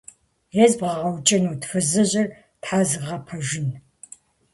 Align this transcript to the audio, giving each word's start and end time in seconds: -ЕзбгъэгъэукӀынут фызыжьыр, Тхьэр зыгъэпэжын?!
-ЕзбгъэгъэукӀынут 0.63 1.61
фызыжьыр, 1.69 2.27
Тхьэр 2.61 2.85
зыгъэпэжын?! 2.89 3.69